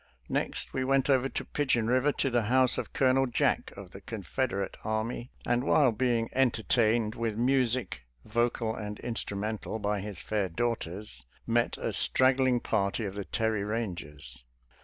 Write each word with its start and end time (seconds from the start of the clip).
Next 0.29 0.73
we 0.73 0.83
went 0.83 1.11
over 1.11 1.29
to 1.29 1.45
Pigeon 1.45 1.85
River, 1.85 2.11
to 2.13 2.31
the 2.31 2.45
house 2.49 2.79
of 2.79 2.91
Colonel 2.91 3.27
Jack 3.27 3.71
of 3.77 3.91
the 3.91 4.01
Confederate 4.01 4.75
Army, 4.83 5.29
and 5.45 5.63
while 5.63 5.91
being 5.91 6.27
entertained 6.33 7.13
with 7.13 7.37
music, 7.37 8.01
vocal 8.25 8.73
and 8.75 8.99
instrumental, 9.01 9.77
by 9.77 9.99
his 10.01 10.17
fair 10.19 10.49
daughters, 10.49 11.27
met 11.45 11.77
a 11.77 11.93
strag 11.93 12.37
gling 12.39 12.63
party 12.63 13.05
of 13.05 13.13
the 13.13 13.25
Terry 13.25 13.61
Eangers. 13.61 14.41